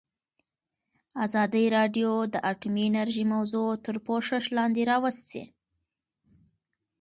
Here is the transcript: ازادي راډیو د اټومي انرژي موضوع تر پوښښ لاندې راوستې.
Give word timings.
ازادي 1.25 1.65
راډیو 1.77 2.11
د 2.33 2.35
اټومي 2.51 2.83
انرژي 2.89 3.25
موضوع 3.33 3.69
تر 3.85 3.95
پوښښ 4.05 4.43
لاندې 4.57 4.83
راوستې. 4.91 5.43